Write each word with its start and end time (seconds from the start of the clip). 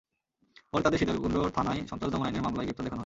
পরে 0.71 0.83
তাঁদের 0.83 0.99
সীতাকুণ্ড 0.99 1.37
থানায় 1.55 1.81
সন্ত্রাস 1.87 2.09
দমন 2.11 2.25
আইনের 2.25 2.43
মামলায় 2.43 2.65
গ্রেপ্তার 2.65 2.85
দেখানো 2.85 2.91
হয়। 2.91 2.99